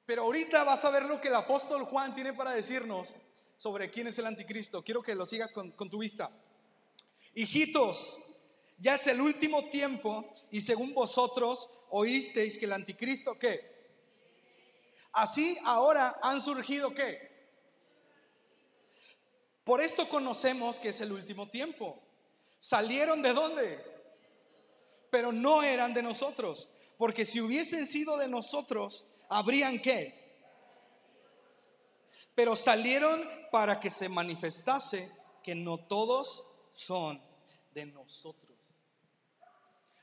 [0.06, 3.16] Pero ahorita vas a ver lo que el apóstol Juan tiene para decirnos
[3.58, 4.84] sobre quién es el anticristo.
[4.84, 6.32] Quiero que lo sigas con, con tu vista.
[7.36, 8.18] Hijitos,
[8.80, 13.78] ya es el último tiempo y según vosotros oísteis que el anticristo qué?
[15.12, 17.30] Así ahora han surgido qué?
[19.66, 22.02] Por esto conocemos que es el último tiempo.
[22.58, 23.84] ¿Salieron de dónde?
[25.12, 30.18] Pero no eran de nosotros, porque si hubiesen sido de nosotros, habrían qué?
[32.34, 35.12] Pero salieron para que se manifestase
[35.44, 37.22] que no todos son
[37.74, 38.59] de nosotros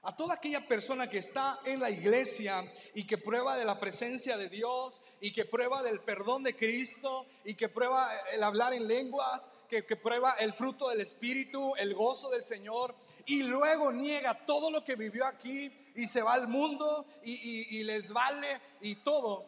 [0.06, 2.64] a toda aquella persona que está en la iglesia
[2.94, 7.26] y que prueba de la presencia de Dios y que prueba del perdón de Cristo
[7.44, 12.30] y que prueba el hablar en lenguas, que, prueba el fruto del Espíritu, el gozo
[12.30, 12.94] del Señor
[13.26, 18.12] y luego niega todo lo que vivió aquí y se va al mundo y, les
[18.12, 19.44] vale y todo,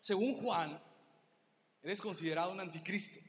[0.00, 0.82] según Juan,
[1.82, 3.20] eres considerado un anticristo.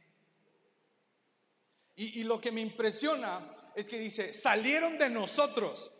[1.97, 5.91] y lo que me impresiona es que dice, salieron de nosotros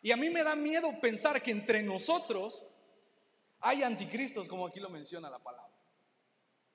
[0.00, 2.62] y a mí me da miedo pensar que entre nosotros
[3.60, 5.74] hay anticristos, como aquí lo menciona la palabra.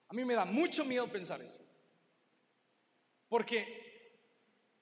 [0.10, 1.64] A mí me da mucho miedo pensar eso.
[3.30, 3.82] Porque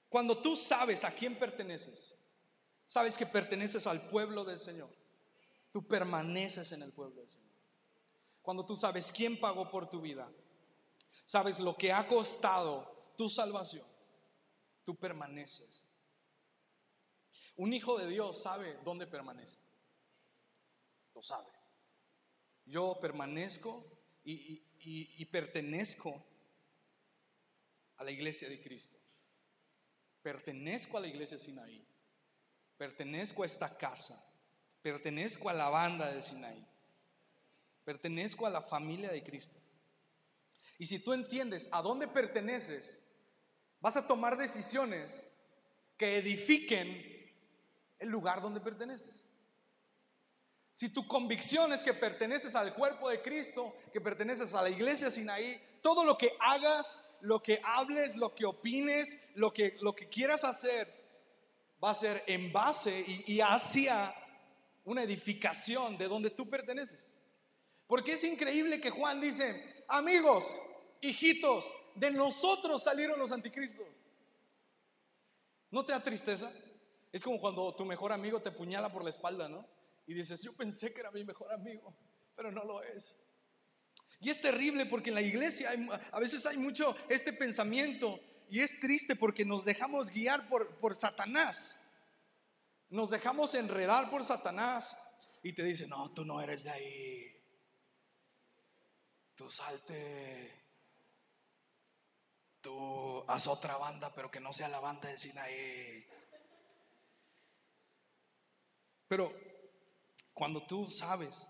[0.08, 2.18] cuando tú sabes a quién perteneces,
[2.86, 4.90] sabes que perteneces al pueblo del Señor,
[5.70, 7.52] tú permaneces en el pueblo del Señor.
[8.42, 10.28] Cuando tú sabes quién pagó por tu vida,
[11.24, 13.86] sabes lo que ha costado tu salvación,
[14.84, 15.86] tú permaneces
[17.56, 19.58] un hijo de Dios sabe dónde permanece.
[21.14, 21.50] Lo sabe.
[22.64, 23.84] Yo permanezco
[24.24, 26.24] y, pertenezco
[27.96, 28.98] a la iglesia de Cristo.
[30.22, 31.84] Pertenezco a la iglesia de Sinaí.
[32.76, 34.22] Pertenezco a esta casa.
[34.80, 36.64] Pertenezco a la banda de Sinaí.
[37.84, 39.58] Pertenezco a la familia de Cristo.
[40.78, 43.02] Y si tú entiendes a dónde perteneces,
[43.80, 45.24] vas a tomar decisiones
[45.96, 47.11] que edifiquen
[48.02, 49.24] el lugar donde perteneces.
[50.72, 55.10] Si tu convicción es que perteneces al cuerpo de Cristo, que perteneces a la iglesia
[55.10, 60.08] Sinaí, todo lo que hagas, lo que hables, lo que opines, lo que, lo que
[60.08, 60.92] quieras hacer,
[61.82, 64.14] va a ser en base y, y hacia
[64.84, 67.14] una edificación de donde tú perteneces.
[67.86, 70.60] Porque es increíble que Juan dice, amigos,
[71.02, 73.86] hijitos, de nosotros salieron los anticristos.
[75.70, 76.50] ¿No te da tristeza?
[77.12, 79.68] Es como cuando tu mejor amigo te puñala por la espalda, ¿no?
[80.06, 81.94] Y dices, yo pensé que era mi mejor amigo,
[82.34, 83.14] pero no lo es.
[84.20, 85.70] Y es terrible porque en la iglesia
[86.10, 90.94] a veces hay mucho este pensamiento y es triste porque nos dejamos guiar por, por
[90.94, 91.78] Satanás.
[92.88, 94.96] Nos dejamos enredar por Satanás
[95.42, 97.42] y te dice, no, tú no eres de ahí.
[99.34, 100.62] Tú salte.
[102.60, 106.06] Tú haz otra banda, pero que no sea la banda de Sinaí.
[109.12, 109.30] Pero
[110.32, 111.46] cuando tú sabes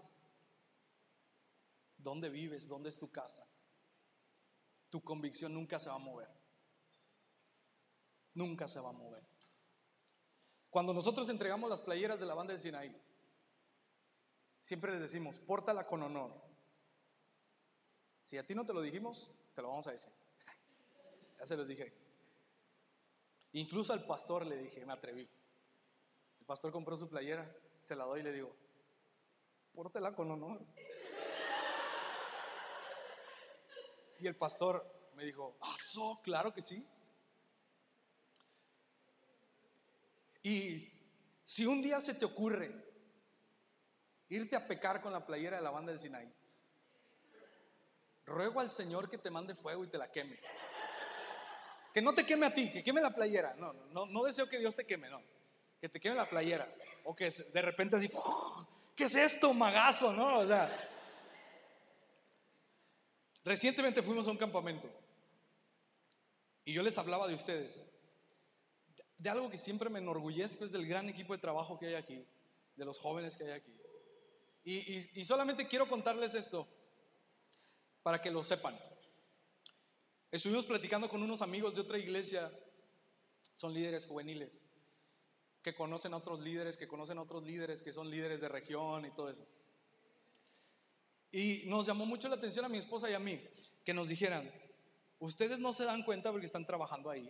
[1.96, 3.46] dónde vives, dónde es tu casa,
[4.88, 6.28] tu convicción nunca se va a mover.
[8.34, 9.22] Nunca se va a mover.
[10.70, 13.00] Cuando nosotros entregamos las playeras de la banda de Sinaí,
[14.60, 16.34] siempre les decimos, pórtala con honor.
[18.24, 20.12] Si a ti no te lo dijimos, te lo vamos a decir.
[21.38, 21.96] ya se los dije.
[23.52, 25.30] Incluso al pastor le dije, me atreví.
[26.52, 28.54] Pastor compró su playera, se la doy y le digo,
[29.72, 30.60] pórtela con honor.
[34.20, 34.84] Y el pastor
[35.14, 35.74] me dijo, ah,
[36.22, 36.86] claro que sí.
[40.42, 40.92] Y
[41.46, 42.70] si un día se te ocurre
[44.28, 46.30] irte a pecar con la playera de la banda del Sinaí,
[48.26, 50.38] ruego al Señor que te mande fuego y te la queme.
[51.94, 53.54] Que no te queme a ti, que queme la playera.
[53.54, 55.22] No, no, no deseo que Dios te queme, no.
[55.82, 56.72] Que te queme la playera.
[57.02, 58.08] O que de repente así,
[58.94, 60.12] ¿qué es esto, magazo?
[60.12, 60.38] ¿No?
[60.38, 60.70] O sea,
[63.44, 64.88] recientemente fuimos a un campamento
[66.64, 67.82] y yo les hablaba de ustedes,
[69.18, 72.24] de algo que siempre me enorgullezco, es del gran equipo de trabajo que hay aquí,
[72.76, 73.76] de los jóvenes que hay aquí.
[74.62, 76.68] Y, y solamente quiero contarles esto
[78.04, 78.78] para que lo sepan.
[80.30, 82.56] Estuvimos platicando con unos amigos de otra iglesia,
[83.54, 84.64] son líderes juveniles,
[85.62, 89.04] que conocen a otros líderes, que conocen a otros líderes, que son líderes de región
[89.04, 89.46] y todo eso.
[91.30, 93.40] Y nos llamó mucho la atención a mi esposa y a mí
[93.84, 94.50] que nos dijeran,
[95.18, 97.28] ustedes no se dan cuenta porque están trabajando ahí,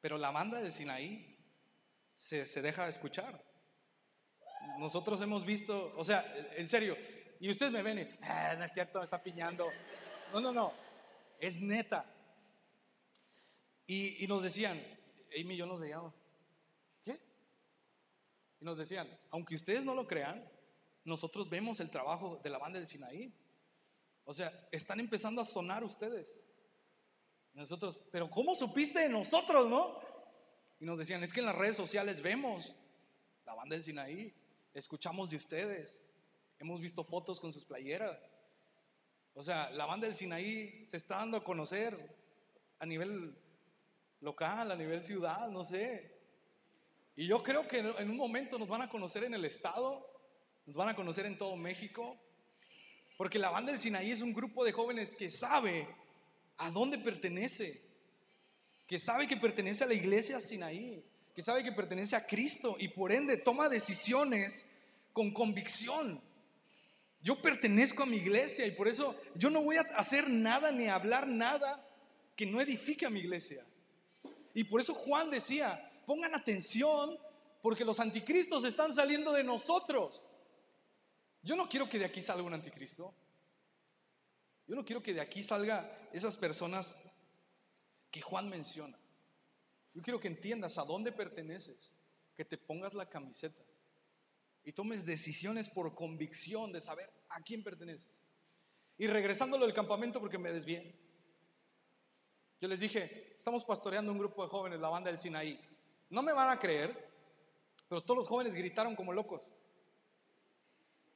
[0.00, 1.36] pero la banda de Sinaí
[2.14, 3.44] se, se deja escuchar.
[4.78, 6.24] Nosotros hemos visto, o sea,
[6.56, 6.96] en serio,
[7.40, 9.70] y ustedes me ven y, ah, no es cierto, me está piñando.
[10.32, 10.72] No, no, no,
[11.38, 12.04] es neta.
[13.86, 14.82] Y, y nos decían,
[15.38, 16.14] Amy y yo nos veíamos.
[18.60, 20.44] Y nos decían, aunque ustedes no lo crean,
[21.04, 23.32] nosotros vemos el trabajo de la banda del Sinaí.
[24.24, 26.40] O sea, están empezando a sonar ustedes.
[27.54, 29.98] Nosotros, pero ¿cómo supiste de nosotros, no?
[30.80, 32.74] Y nos decían, es que en las redes sociales vemos
[33.46, 34.34] la banda del Sinaí,
[34.74, 36.02] escuchamos de ustedes,
[36.58, 38.30] hemos visto fotos con sus playeras.
[39.34, 41.96] O sea, la banda del Sinaí se está dando a conocer
[42.78, 43.38] a nivel
[44.20, 46.15] local, a nivel ciudad, no sé.
[47.16, 50.06] Y yo creo que en un momento nos van a conocer en el estado,
[50.66, 52.14] nos van a conocer en todo México,
[53.16, 55.88] porque la banda del Sinaí es un grupo de jóvenes que sabe
[56.58, 57.80] a dónde pertenece,
[58.86, 61.02] que sabe que pertenece a la iglesia Sinaí,
[61.34, 64.66] que sabe que pertenece a Cristo y por ende toma decisiones
[65.14, 66.20] con convicción.
[67.22, 70.86] Yo pertenezco a mi iglesia y por eso yo no voy a hacer nada ni
[70.86, 71.82] a hablar nada
[72.36, 73.64] que no edifique a mi iglesia.
[74.52, 77.18] Y por eso Juan decía, pongan atención
[77.60, 80.22] porque los anticristos están saliendo de nosotros.
[81.42, 83.14] Yo no quiero que de aquí salga un anticristo.
[84.66, 86.94] Yo no quiero que de aquí salga esas personas
[88.10, 88.98] que Juan menciona.
[89.94, 91.92] Yo quiero que entiendas a dónde perteneces,
[92.34, 93.62] que te pongas la camiseta
[94.64, 98.08] y tomes decisiones por convicción de saber a quién perteneces.
[98.98, 100.94] Y regresándolo del campamento porque me desvié.
[102.60, 105.60] Yo les dije, estamos pastoreando un grupo de jóvenes, la banda del Sinaí.
[106.08, 107.10] No me van a creer,
[107.88, 109.52] pero todos los jóvenes gritaron como locos.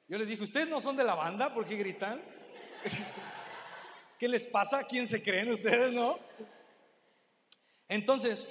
[0.09, 1.55] Yo les dije, ¿ustedes no son de la banda?
[1.55, 2.21] ¿Por qué gritan?
[4.19, 4.85] ¿Qué les pasa?
[4.85, 6.19] ¿Quién se creen ustedes, no?
[7.89, 8.49] Entonces,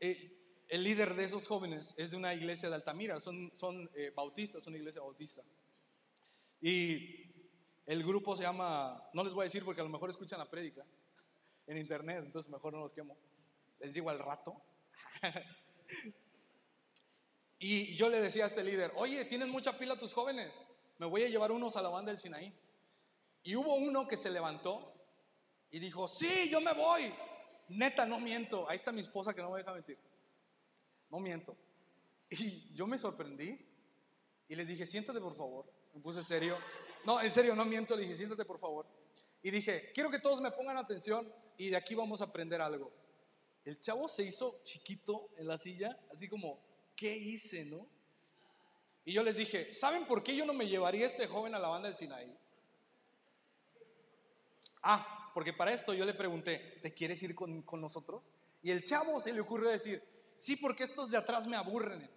[0.00, 0.36] eh,
[0.68, 3.50] el líder de esos jóvenes es de una iglesia de Altamira, son,
[3.94, 5.42] eh, bautistas, son una iglesia bautista.
[6.60, 7.26] Y
[7.86, 10.50] el grupo se llama, no les voy a decir porque a lo mejor escuchan la
[10.50, 10.84] prédica
[11.66, 13.16] en internet, entonces mejor no los quemo.
[13.78, 14.60] Les digo al rato.
[17.58, 20.52] y yo le decía a este líder, oye, tienes mucha pila tus jóvenes,
[20.98, 22.52] me voy a llevar unos a la banda del Sinaí.
[23.42, 24.92] Y hubo uno que se levantó
[25.70, 27.12] y dijo, sí, yo me voy.
[27.68, 28.68] Neta, no miento.
[28.68, 29.98] Ahí está mi esposa que no me deja mentir.
[31.10, 31.56] No miento.
[32.30, 33.58] Y yo me sorprendí
[34.48, 35.66] y les dije, siéntate por favor.
[35.94, 36.58] Me puse serio.
[37.04, 37.94] No, en serio, no miento.
[37.94, 38.86] Le dije, siéntate por favor.
[39.42, 42.90] Y dije, quiero que todos me pongan atención y de aquí vamos a aprender algo.
[43.66, 46.60] El chavo se hizo chiquito en la silla, así como,
[46.94, 47.84] ¿qué hice, no?
[49.04, 51.58] Y yo les dije, ¿saben por qué yo no me llevaría a este joven a
[51.58, 52.32] la banda del Sinaí?
[54.82, 58.30] Ah, porque para esto yo le pregunté, ¿te quieres ir con, nosotros?
[58.62, 60.00] Y el chavo se le ocurrió decir,
[60.36, 62.08] sí, porque estos de atrás me aburren.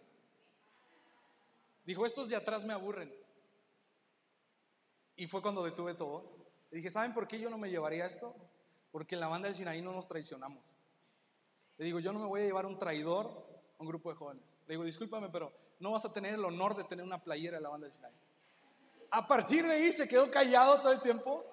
[1.83, 3.11] Dijo, estos de atrás me aburren.
[5.15, 6.31] Y fue cuando detuve todo.
[6.69, 8.35] Le dije, ¿saben por qué yo no me llevaría esto?
[8.91, 10.68] Porque en la banda del Sinaí no nos traicionamos.
[11.79, 13.25] Le digo, yo no me voy a llevar un traidor
[13.79, 14.59] a un grupo de jóvenes.
[14.67, 17.63] Le digo, discúlpame, pero no vas a tener el honor de tener una playera de
[17.63, 18.13] la banda del Sinaí.
[19.09, 21.43] A partir de ahí se quedó callado todo el tiempo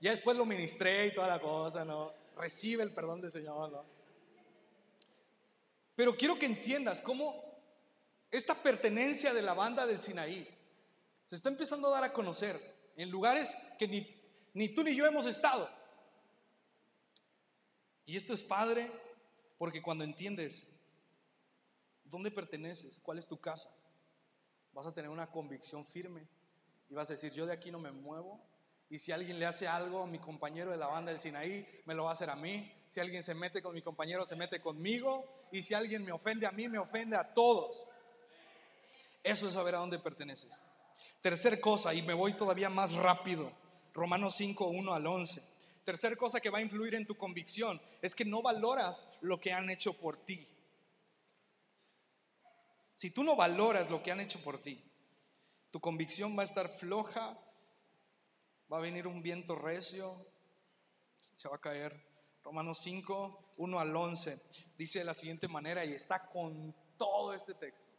[0.00, 2.12] ya después lo ministré y toda la cosa, ¿no?
[2.36, 3.84] Recibe el perdón del Señor, ¿no?
[5.94, 7.42] Pero quiero que entiendas cómo
[8.30, 10.46] esta pertenencia de la banda del Sinaí
[11.24, 12.60] se está empezando a dar a conocer
[12.96, 14.06] en lugares que ni,
[14.52, 15.68] ni tú ni yo hemos estado.
[18.06, 18.90] Y esto es padre
[19.58, 20.66] porque cuando entiendes
[22.04, 23.68] dónde perteneces, cuál es tu casa,
[24.72, 26.26] vas a tener una convicción firme
[26.88, 28.40] y vas a decir, yo de aquí no me muevo
[28.88, 31.94] y si alguien le hace algo a mi compañero de la banda del Sinaí, me
[31.94, 32.72] lo va a hacer a mí.
[32.88, 35.24] Si alguien se mete con mi compañero, se mete conmigo.
[35.50, 37.88] Y si alguien me ofende a mí, me ofende a todos.
[39.24, 40.62] Eso es saber a dónde perteneces.
[41.20, 43.50] Tercer cosa, y me voy todavía más rápido.
[43.92, 45.42] Romanos 5, 1 al 11.
[45.86, 49.52] Tercer cosa que va a influir en tu convicción es que no valoras lo que
[49.52, 50.44] han hecho por ti.
[52.96, 54.82] Si tú no valoras lo que han hecho por ti,
[55.70, 57.38] tu convicción va a estar floja,
[58.72, 60.26] va a venir un viento recio,
[61.36, 61.94] se va a caer.
[62.42, 64.42] Romanos 5, 1 al 11,
[64.76, 67.96] dice de la siguiente manera y está con todo este texto.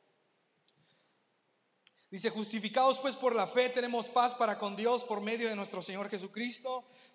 [2.09, 5.81] Dice, justificados pues por la fe tenemos paz para con Dios por medio de nuestro
[5.81, 6.85] Señor Jesucristo,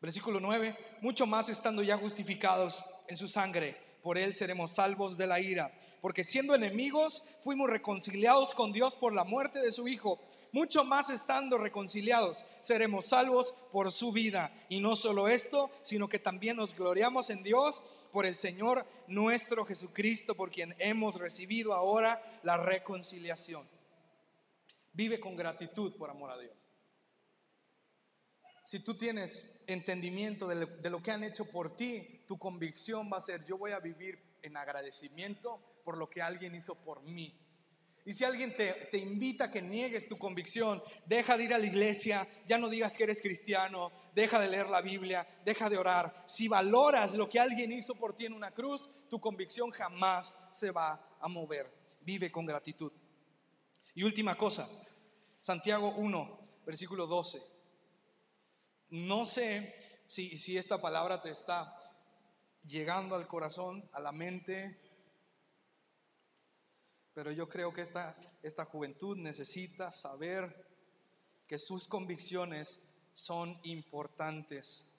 [0.00, 5.26] Versículo 9, mucho más estando ya justificados en su sangre, por él seremos salvos de
[5.26, 10.18] la ira, porque siendo enemigos fuimos reconciliados con Dios por la muerte de su Hijo
[10.52, 14.52] mucho más estando reconciliados, seremos salvos por su vida.
[14.68, 17.82] Y no solo esto, sino que también nos gloriamos en Dios
[18.12, 23.68] por el Señor nuestro Jesucristo, por quien hemos recibido ahora la reconciliación.
[24.92, 26.69] Vive con gratitud por amor a Dios.
[28.70, 33.20] Si tú tienes entendimiento de lo que han hecho por ti, tu convicción va a
[33.20, 37.36] ser, yo voy a vivir en agradecimiento por lo que alguien hizo por mí.
[38.04, 41.66] Y si alguien te, invita a que niegues tu convicción, deja de ir a la
[41.66, 46.22] iglesia, ya no digas que eres cristiano, deja de leer la Biblia, deja de orar.
[46.28, 50.70] Si valoras lo que alguien hizo por ti en una cruz, tu convicción jamás se
[50.70, 51.68] va a mover.
[52.02, 52.92] Vive con gratitud.
[53.96, 54.68] Y última cosa,
[55.40, 57.58] Santiago 1, versículo 12.
[58.90, 59.72] No sé
[60.06, 61.76] si, esta palabra te está
[62.64, 64.76] llegando al corazón, a la mente,
[67.14, 70.66] pero yo creo que esta, esta juventud necesita saber
[71.46, 72.80] que sus convicciones
[73.12, 74.92] son importantes.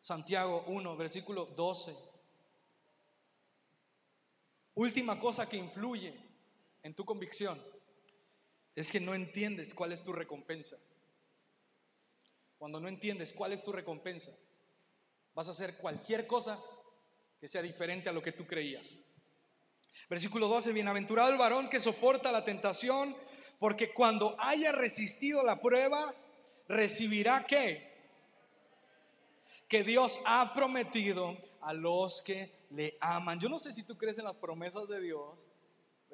[0.00, 1.96] Santiago 1, versículo 12.
[4.74, 6.23] Última cosa que influye
[6.84, 7.60] en tu convicción
[8.76, 10.76] es que no entiendes cuál es tu recompensa.
[12.58, 14.30] Cuando no entiendes cuál es tu recompensa,
[15.34, 16.58] Vas a hacer cualquier cosa
[17.40, 18.96] que sea diferente a lo que tú creías.
[20.08, 23.16] Versículo 12, bienaventurado el varón que soporta la tentación,
[23.58, 26.14] porque cuando haya resistido la prueba,
[26.68, 27.92] recibirá qué?
[29.68, 33.40] Que Dios ha prometido a los que le aman.
[33.40, 35.36] Yo no sé si tú crees en las promesas de Dios,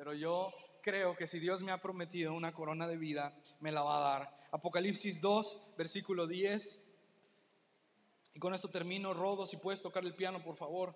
[0.00, 3.82] pero yo creo que si Dios me ha prometido una corona de vida, me la
[3.82, 4.48] va a dar.
[4.50, 6.80] Apocalipsis 2, versículo 10
[8.32, 9.12] y con esto termino.
[9.12, 10.94] Rodo, si puedes tocar el piano, por favor.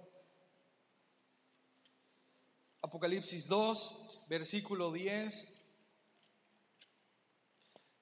[2.81, 5.53] Apocalipsis 2, versículo 10.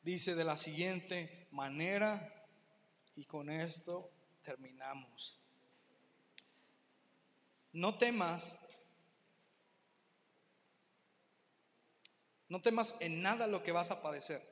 [0.04, 2.32] Dice de la siguiente manera,
[3.16, 4.08] y con esto
[4.44, 5.40] terminamos.
[7.72, 8.56] No temas,
[12.52, 14.42] no temas en nada lo que vas a padecer.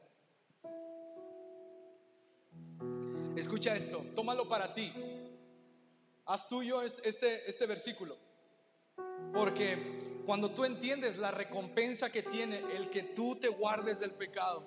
[3.36, 4.90] Escucha esto, tómalo para ti.
[6.24, 8.16] Haz tuyo este, este versículo.
[9.34, 14.64] Porque cuando tú entiendes la recompensa que tiene el que tú te guardes del pecado,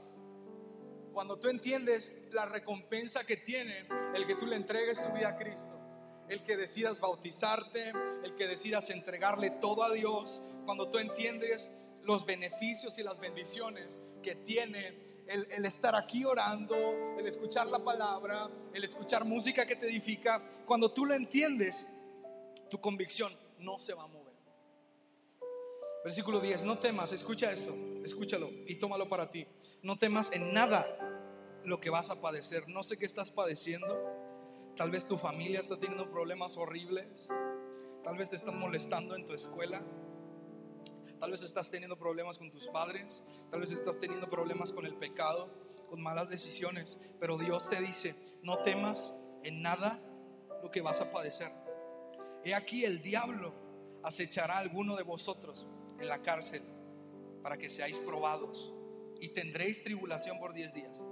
[1.11, 5.37] cuando tú entiendes la recompensa que tiene el que tú le entregues tu vida a
[5.37, 5.73] Cristo,
[6.29, 11.71] el que decidas bautizarte, el que decidas entregarle todo a Dios, cuando tú entiendes
[12.05, 16.75] los beneficios y las bendiciones que tiene el, estar aquí orando,
[17.17, 21.89] el escuchar la palabra, el escuchar música que te edifica, cuando tú lo entiendes,
[22.69, 24.33] tu convicción no se va a mover.
[26.03, 27.73] Versículo 10, no temas, escucha esto,
[28.03, 29.47] escúchalo y tómalo para ti.
[29.81, 30.85] No temas en nada
[31.63, 32.67] lo que vas a padecer.
[32.67, 34.01] No sé qué estás padeciendo.
[34.75, 37.29] Tal vez tu familia está teniendo problemas horribles.
[38.03, 39.81] Tal vez te están molestando en tu escuela.
[41.23, 44.93] Tal vez estás teniendo problemas con tus padres, tal vez estás teniendo problemas con el
[44.93, 45.47] pecado,
[45.89, 48.13] con malas decisiones, pero Dios te dice,
[48.43, 50.01] no temas en nada
[50.61, 51.49] lo que vas a padecer.
[52.43, 53.53] He aquí el diablo
[54.03, 55.65] acechará a alguno de vosotros
[55.97, 56.61] en la cárcel
[57.41, 58.73] para que seáis probados
[59.21, 61.05] y tendréis tribulación por diez días.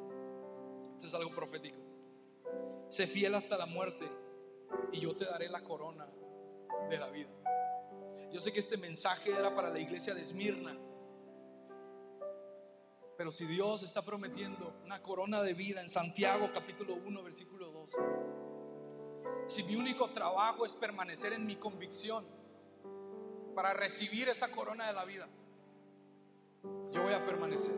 [0.97, 1.79] Esto es algo profético.
[2.89, 4.11] Sé fiel hasta la muerte
[4.91, 6.05] y yo te daré la corona
[6.89, 7.29] de la vida.
[8.31, 10.77] Yo sé que este mensaje era para la iglesia de Esmirna,
[13.17, 17.99] Pero si Dios está prometiendo una corona de vida en Santiago capítulo 1 versículo 12,
[19.45, 22.25] si mi único trabajo es permanecer en mi convicción
[23.53, 25.29] para recibir esa corona de la vida,
[26.91, 27.75] yo voy a permanecer.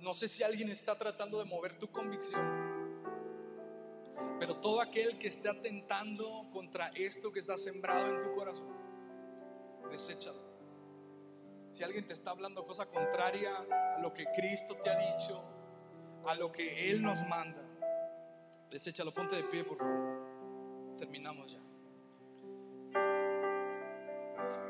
[0.00, 2.42] No sé si alguien está tratando de mover tu convicción,
[4.42, 8.76] pero todo aquel que esté atentando contra esto que está sembrado en tu corazón,
[9.88, 10.42] deséchalo.
[11.70, 13.56] Si alguien te está hablando cosa contraria
[13.94, 15.44] a lo que Cristo te ha dicho,
[16.26, 17.62] a lo que Él nos manda,
[18.68, 20.96] deséchalo, ponte de pie, por favor.
[20.98, 21.60] Terminamos ya.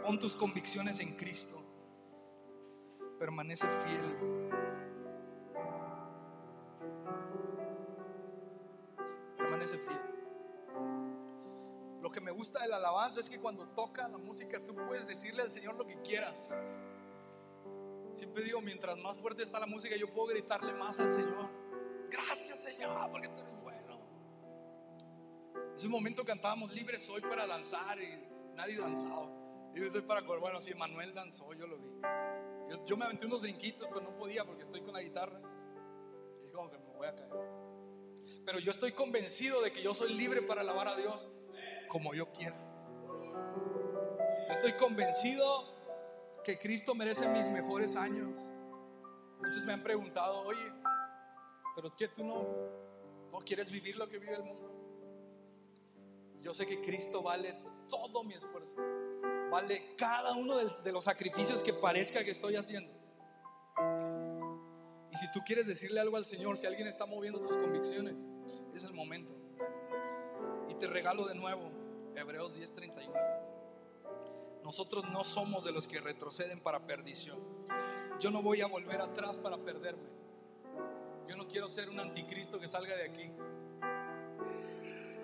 [0.02, 1.64] Pon tus convicciones en Cristo.
[3.18, 4.41] Permanece fiel.
[12.42, 15.76] Gusta de la alabanza es que cuando toca la música tú puedes decirle al Señor
[15.76, 16.58] lo que quieras.
[18.14, 21.48] Siempre digo, mientras más fuerte está la música, yo puedo gritarle más al Señor.
[22.10, 24.00] Gracias Señor, porque tú eres bueno.
[25.76, 28.18] Ese momento cantábamos libres soy para danzar y
[28.56, 29.30] nadie danzaba.
[29.72, 30.40] Libre soy para correr.
[30.40, 32.00] Bueno, sí, Manuel danzó, yo lo vi.
[32.70, 35.40] Yo, yo me aventé unos brinquitos, pero no podía porque estoy con la guitarra.
[36.44, 37.30] Es como que me voy a caer.
[38.44, 41.30] Pero yo estoy convencido de que yo soy libre para alabar a Dios
[41.92, 42.56] como yo quiera.
[44.48, 45.44] Estoy convencido
[46.42, 48.50] que Cristo merece mis mejores años.
[49.38, 50.72] Muchos me han preguntado, oye,
[51.76, 52.46] pero es que tú no,
[53.30, 54.72] no quieres vivir lo que vive el mundo.
[56.40, 58.74] Yo sé que Cristo vale todo mi esfuerzo,
[59.50, 62.90] vale cada uno de, de los sacrificios que parezca que estoy haciendo.
[65.10, 68.26] Y si tú quieres decirle algo al Señor, si alguien está moviendo tus convicciones,
[68.74, 69.30] es el momento.
[70.70, 71.81] Y te regalo de nuevo
[72.16, 73.12] Hebreos 10:39.
[74.62, 77.38] Nosotros no somos de los que retroceden para perdición.
[78.20, 80.08] Yo no voy a volver atrás para perderme.
[81.28, 83.30] Yo no quiero ser un anticristo que salga de aquí.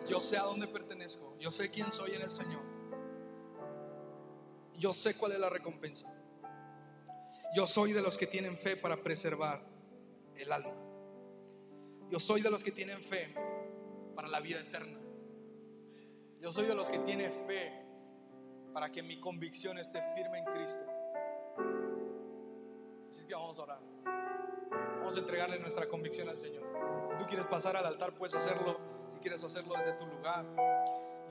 [0.08, 1.36] Yo sé a dónde pertenezco.
[1.38, 2.62] Yo sé quién soy en el Señor.
[4.78, 6.06] Yo sé cuál es la recompensa.
[7.54, 9.62] Yo soy de los que tienen fe para preservar
[10.36, 10.74] el alma.
[12.10, 13.34] Yo soy de los que tienen fe
[14.14, 14.98] para la vida eterna.
[16.40, 17.72] Yo soy de los que tienen fe
[18.72, 20.84] para que mi convicción esté firme en Cristo.
[23.08, 23.80] Así es que vamos a orar.
[24.98, 26.62] Vamos a entregarle nuestra convicción al Señor.
[27.10, 28.78] Si tú quieres pasar al altar, puedes hacerlo.
[29.10, 30.44] Si quieres hacerlo desde tu lugar.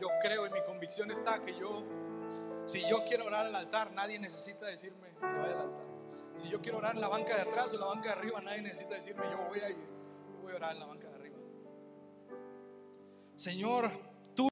[0.02, 1.84] Yo creo y mi convicción está que yo,
[2.66, 5.86] si yo quiero orar al altar, nadie necesita decirme que vaya al altar.
[6.36, 8.62] Si yo quiero orar en la banca de atrás o la banca de arriba, nadie
[8.62, 9.88] necesita decirme yo voy a ir.
[10.42, 11.38] Voy a orar en la banca de arriba.
[13.36, 13.90] Señor,